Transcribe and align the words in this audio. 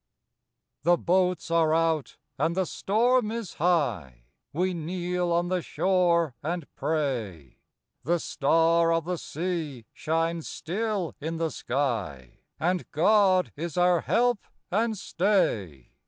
'THE 0.81 0.97
boats 0.97 1.51
are 1.51 1.75
out, 1.75 2.17
and 2.39 2.55
the 2.55 2.65
storm 2.65 3.29
is 3.31 3.53
high; 3.61 4.23
We 4.51 4.73
kneel 4.73 5.31
on 5.31 5.49
the 5.49 5.61
shore 5.61 6.33
and 6.41 6.65
pray: 6.75 7.59
The 8.03 8.19
Star 8.19 8.91
of 8.91 9.05
the 9.05 9.19
Sea 9.19 9.85
shines 9.93 10.49
still 10.49 11.15
in 11.21 11.37
the 11.37 11.51
sky, 11.51 12.39
And 12.59 12.89
God 12.89 13.51
is 13.55 13.77
our 13.77 14.01
help 14.01 14.39
and 14.71 14.97
stay. 14.97 15.91